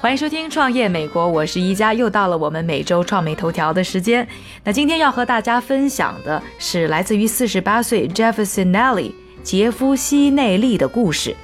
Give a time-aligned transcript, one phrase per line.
[0.00, 4.26] 欢迎收听《创业美国》，我是一加，又到了我们每周创美头条的时间。
[4.62, 9.10] 那今天要和大家分享的是来自于四十八岁 Jefferson Nelly
[9.42, 11.34] 杰夫·希内利的故事。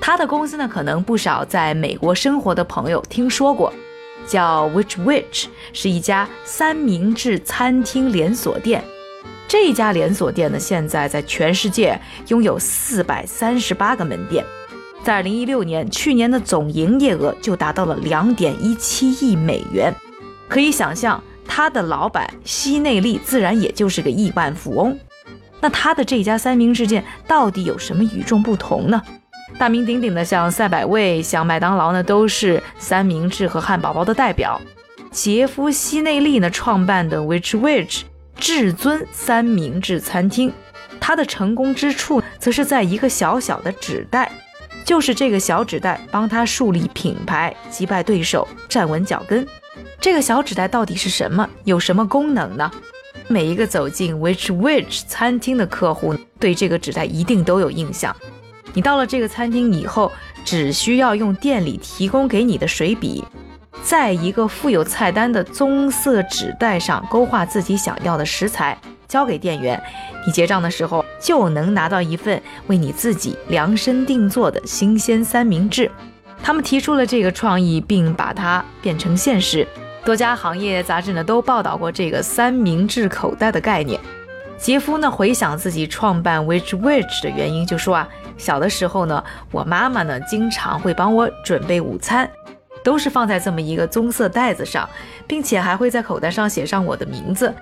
[0.00, 3.70] 他的公司呢，可能不少在美国生活的朋友听说过，
[4.26, 8.82] 叫 Which Which，是一家三明治餐厅连锁店。
[9.46, 14.42] 这家连锁店呢，现在在全世界拥有四百三十八个门店。
[15.02, 19.94] 在二零一六年，去年的总营业额就达到了两点一七亿美元，
[20.48, 24.98] 可以想象，他的老板西内利自然也就是个亿万富翁。
[25.60, 29.02] 那他的这家三明治店到底有什么与众不同呢？
[29.58, 34.60] 大名鼎鼎的像赛百味、像麦当劳呢，都是三明治和汉堡包的代表。
[35.10, 38.02] 杰夫西内利呢创办的 Which Which
[38.36, 40.52] 至尊三明治餐厅，
[41.00, 44.30] 它的成功之处则是在一个小小的纸袋。
[44.90, 49.46] 就是这个小纸袋帮他树立品牌、击败对手、站稳脚跟。
[50.00, 51.48] 这个小纸袋到底是什么？
[51.62, 52.68] 有什么功能呢？
[53.28, 58.16] 每一个走进 Which Which 餐厅的客户对这个纸袋一定都有印象。
[58.72, 60.10] 你到了这个餐厅以后，
[60.44, 63.22] 只需要用店里提供给你的水笔，
[63.84, 68.76] 在一个附有菜单的棕色纸袋上勾画自己想要的食材。
[69.10, 69.82] 交给店员，
[70.24, 75.90] 你结账的时候就能拿到一份为你自己量身定做的新鲜三明治。
[76.40, 79.66] 他们提出了这个创意，并把它变成现实。
[80.04, 84.00] 多家行业杂志呢都报道过这个三明治口袋的概念。
[84.56, 92.30] 杰夫呢回想自己创办 Which Which 的原因，就说啊，小的时候呢，我妈妈呢经常会帮我准备午餐，
[92.84, 94.88] 都是放在这么一个棕色袋子上，
[95.26, 97.54] 并且还会在口袋上写上我的名字。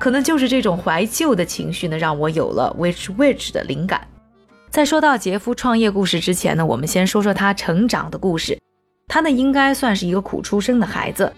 [0.00, 4.00] 可能就是这种怀旧的情绪呢，让我有了 Which Which 的灵感。
[4.70, 8.58] 在说到杰夫创业故事之前呢，我们先说说他成长的故事。
[9.08, 11.30] 他呢，应该算是一个苦出生的孩子，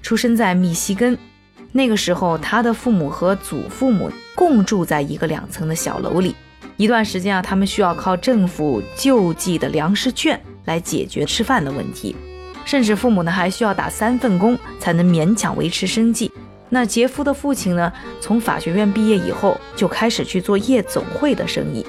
[0.00, 1.18] 出生在密西根。
[1.72, 6.34] 那个时候，他的父母和祖父母共住在一个两层的小楼里。
[6.78, 12.16] 一段时间啊，他们需要靠政府救济的粮食券来解决吃饭的问题，
[12.64, 16.32] 甚至父母呢还需要打三份工才能勉强维持生计。
[16.68, 17.92] 那杰夫的父亲呢？
[18.20, 21.86] 从法学院毕业以后，就开始去做夜总会的生意。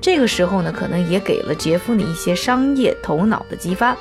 [0.00, 3.96] 这个时候呢，可能也给了杰夫呢一些商业头脑的激发。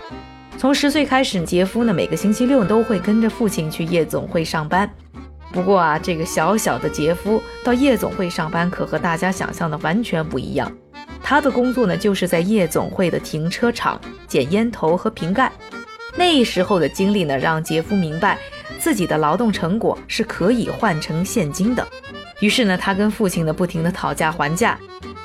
[0.58, 4.90] 从十岁开始，杰夫呢每个星期六都会跟着父亲去夜总会上班。
[5.54, 10.72] 不过啊，这个小小的杰夫到夜总会上班，可和大家想象的完全不一样。
[11.24, 15.52] 他的工作呢，就是在夜总会的停车场捡烟头和瓶盖。
[16.16, 18.38] 那时候的经历呢，让杰夫明白。
[18.80, 21.86] 自己的劳动成果是可以换成现金的，
[22.40, 24.78] 于是呢，他跟父亲呢不停的讨价还价，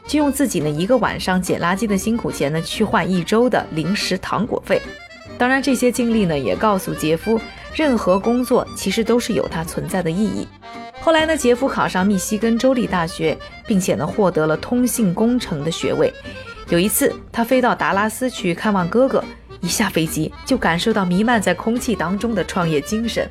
[0.06, 4.80] 就用自己呢一个晚上捡垃圾的辛苦钱呢去换一周的零食糖果费。
[5.38, 7.40] 当然，这些经历呢也告诉杰夫，
[7.74, 10.46] 任何工作其实都是有它存在的意义。
[11.00, 13.36] 后来呢，杰夫考上密西根州立大学，
[13.66, 16.12] 并且呢获得了通信工程的学位。
[16.68, 19.22] 有一次，他飞到达拉斯去看望哥哥。
[19.62, 23.26] 一下飞机就感受到弥漫在空气当中的创业精神，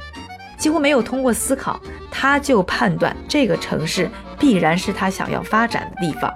[0.57, 4.09] 几乎没有通过思考，他就判断这个城市
[4.39, 6.33] 必然是他想要发展的地方。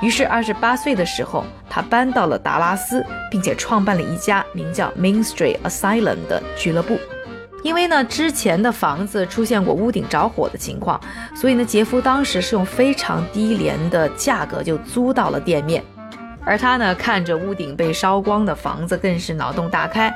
[0.00, 6.96] 于是，二十八岁的时候，他搬到了达拉斯，并且创办了一家名叫 Main Street Asylum 的俱乐部。
[7.64, 11.00] 因为呢，之前的房子出现过屋顶着火的情况，
[11.34, 15.82] 所以呢，杰夫当时是用非常低廉的价格就租到了店面。
[16.48, 20.10] 而他呢，看着屋顶被烧光的房子，更是脑洞大开，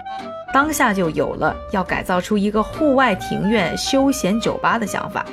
[0.51, 5.27] 当下就有了要改造出一个户外庭院休闲酒吧的想法。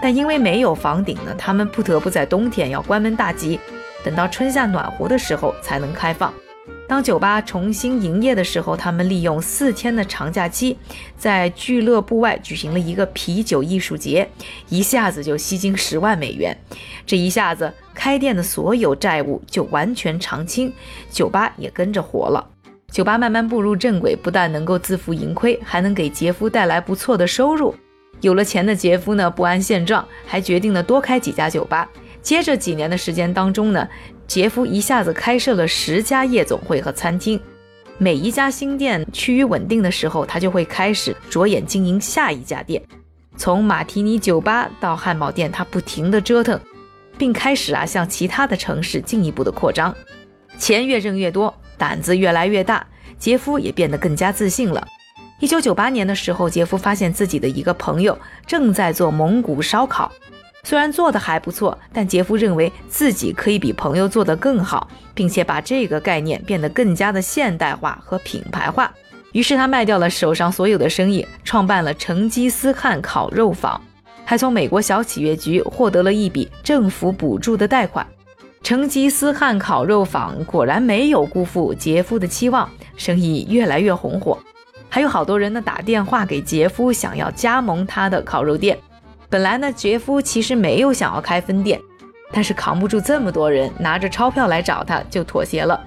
[0.00, 3.58] 但因为没有房顶呢，他们不得不在冬天要关门大吉，
[4.04, 6.32] 等到春夏暖和的时候才能开放。
[6.86, 10.76] 当酒吧重新营业的时候，他们利用四天的长假期，
[11.16, 14.28] 在俱乐部外举行了一个啤酒艺术节，
[14.68, 16.56] 一下子就吸金十万美元。
[17.06, 20.70] 这一下子，开店的所有债务就完全偿清，
[21.10, 22.46] 酒吧也跟着活了。
[22.90, 27.74] 酒吧慢慢步入正轨，不但能够自负盈亏，还能给杰夫带来不错的收入。
[28.20, 31.88] 有了钱的杰夫呢，不安现状，还决定了多开几家酒吧。
[32.22, 33.88] 接着几年的时间当中呢。
[34.26, 37.40] 杰夫一下子开设了十家夜总会和餐厅，
[37.98, 42.82] 每一家新店趋于稳定的时候，他就会开始着眼经营下一家店。
[43.36, 46.58] 从马提尼酒吧到汉堡店，他不停地折腾，
[47.18, 49.94] 并开始啊向其他的城市进一步的扩张。
[50.58, 52.86] 钱越挣越多，胆子越来越大，
[53.18, 54.86] 杰夫也变得更加自信了。
[55.40, 58.16] 一九九八年的时候，杰夫发现自己的一个朋友
[58.46, 60.10] 正在做蒙古烧烤。
[60.64, 68.92] 虽然做的还不错，但杰夫认为自己可以比朋友做得更好，并且把这个概念变得更加的现代化和品牌化。
[69.32, 73.80] 于是他卖掉了手上所有的生意，创办了成吉思汗烤肉坊，
[74.24, 78.06] 还从美国小企业局获得了一笔政府补助的贷款。
[78.62, 82.66] 成吉思汗烤肉坊果然没有辜负杰夫的期望，
[82.96, 84.38] 生意越来越红火，
[84.88, 88.78] 还有好多人呢打电话给杰夫，想要加盟他的烤肉店。
[89.28, 91.80] 本来呢，杰夫其实没有想要开分店，
[92.32, 95.80] 但是扛不住这么多人拿着钞票来找他，就妥协了。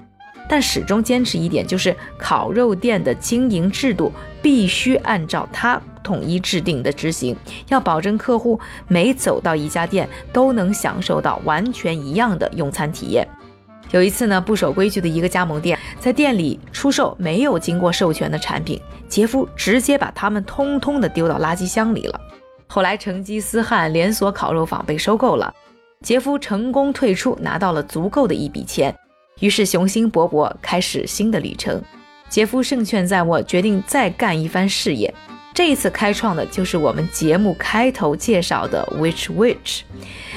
[0.50, 7.36] 但始终坚持一点，就是烤肉店的经营制度必须按照他统一制定的执行，
[7.68, 13.28] 要保证客户每走到一家店都能享受到完全一样的用餐体验。
[13.90, 22.20] 有一次呢，不守规矩的一个加盟店在店里出售没有经过授权的产品，杰夫直接把它们通通的丢到垃圾箱里了。
[22.68, 25.52] 后来成吉思汗连锁烤肉坊被收购了，
[26.02, 28.94] 杰夫成功退出，拿到了足够的一笔钱。
[29.40, 31.82] 于是雄心勃勃，开始新的旅程。
[32.28, 35.12] 杰夫胜券在握，决定再干一番事业。
[35.54, 39.80] 这一次开创的就是我们节目开头介绍的 Which Which。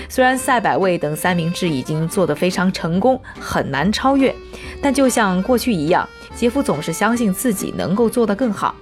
[0.07, 4.33] 虽然赛百味等三明治已经做得非常成功，很难超越，
[4.81, 8.73] 但就像过去一样，杰夫总是相信自己能够做得更好。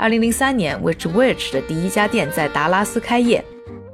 [0.00, 3.44] 二零零三年，Which Which 的第一家店在达拉斯开业。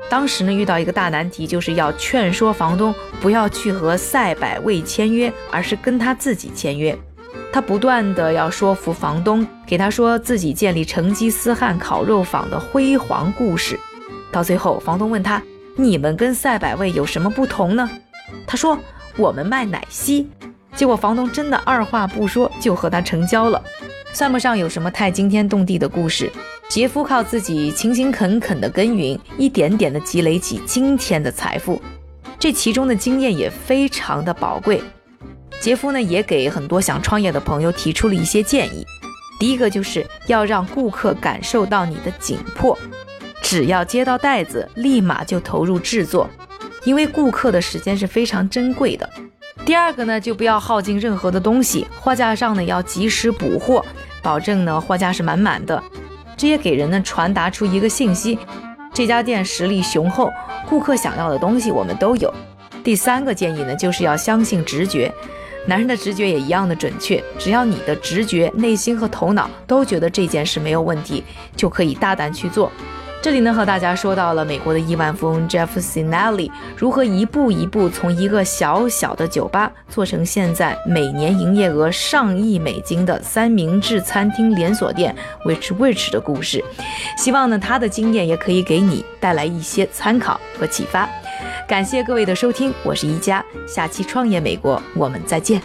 [0.08, 6.97] 当时呢，遇到一个大难题，就是要劝说房东不要去和赛百味签约，而是跟他自己签约。
[7.53, 13.76] 他不断的要说服房东，给他说自己建立成吉思汗烤肉坊的辉煌故事。
[14.31, 15.43] 到最后，房东问他
[15.75, 17.91] ：“你们跟赛百味有什么不同呢？”
[18.47, 18.79] 他说
[19.19, 20.31] ：“我们卖奶昔。”
[20.76, 23.61] 结果房东真的二话不说就和他成交了。
[24.16, 26.32] 算不上有什么太惊天动地的故事。
[26.70, 31.82] 杰夫靠自己勤勤恳恳的耕耘，一点点的积累起今天的财富，
[32.38, 34.82] 这其中的经验也非常的宝贵。
[35.60, 38.86] 杰夫呢，也给很多想创业的朋友提出了一些建议。
[39.38, 42.78] 第一个就是要让顾客感受到你的紧迫，
[43.42, 46.26] 只要接到袋子，立马就投入制作，
[46.84, 49.06] 因为顾客的时间是非常珍贵的。
[49.66, 53.84] 第二个呢，就不要耗尽任何的东西，货架上呢要及时补货，
[54.26, 55.81] 保证呢货架是满满的。
[56.37, 58.37] 这也给人呢传达出一个信息：
[58.93, 60.32] 这家店实力雄厚，
[60.69, 62.34] 顾客想要的东西我们都有。
[62.82, 65.12] 第三个建议呢，就是要相信直觉，
[65.64, 67.23] 男人的直觉也一样的准确。
[67.38, 71.22] 只要你的直觉、内心和头脑都觉得这件事没有问题，
[71.55, 72.72] 就可以大胆去做。
[73.26, 85.12] 这里呢，和大家说到了美国的亿万富翁 Jeff Sinelli 如何一步一步从一个小小的酒吧做成现在每年营业额上亿美金的三明治餐厅连锁店
[85.44, 86.64] Which Which 的故事。
[87.19, 91.08] 希望呢，他的经验也可以给你带来一些参考和启发。
[91.67, 95.61] 感谢各位的收听，我是宜佳，下期创业美国我们再见。